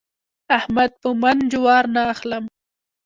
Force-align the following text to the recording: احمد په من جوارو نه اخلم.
احمد 0.57 0.91
په 1.01 1.09
من 1.21 1.37
جوارو 1.51 1.93
نه 1.95 2.01
اخلم. 2.13 2.43